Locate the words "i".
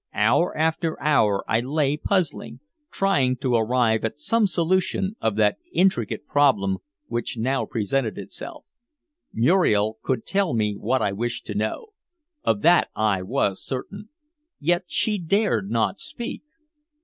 1.47-1.59, 11.03-11.11, 12.95-13.21